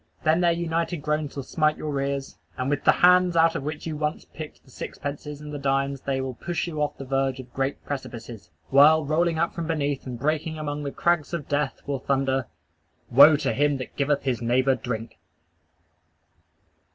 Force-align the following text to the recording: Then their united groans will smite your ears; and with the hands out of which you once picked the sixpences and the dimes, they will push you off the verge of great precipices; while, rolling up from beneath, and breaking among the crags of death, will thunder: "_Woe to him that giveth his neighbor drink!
Then 0.23 0.41
their 0.41 0.51
united 0.51 0.97
groans 1.03 1.35
will 1.35 1.43
smite 1.43 1.77
your 1.77 2.01
ears; 2.01 2.35
and 2.57 2.71
with 2.71 2.85
the 2.85 2.91
hands 3.05 3.35
out 3.35 3.55
of 3.55 3.61
which 3.61 3.85
you 3.85 3.95
once 3.95 4.25
picked 4.25 4.63
the 4.63 4.71
sixpences 4.71 5.39
and 5.41 5.53
the 5.53 5.59
dimes, 5.59 6.01
they 6.01 6.19
will 6.21 6.33
push 6.33 6.65
you 6.65 6.81
off 6.81 6.97
the 6.97 7.05
verge 7.05 7.39
of 7.39 7.53
great 7.53 7.85
precipices; 7.85 8.49
while, 8.69 9.05
rolling 9.05 9.37
up 9.37 9.53
from 9.53 9.67
beneath, 9.67 10.07
and 10.07 10.17
breaking 10.17 10.57
among 10.57 10.81
the 10.81 10.91
crags 10.91 11.35
of 11.35 11.47
death, 11.47 11.83
will 11.85 11.99
thunder: 11.99 12.47
"_Woe 13.13 13.39
to 13.41 13.53
him 13.53 13.77
that 13.77 13.95
giveth 13.95 14.23
his 14.23 14.41
neighbor 14.41 14.73
drink! 14.73 15.19